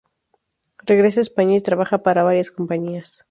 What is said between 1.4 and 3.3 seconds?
y trabaja para varias compañías.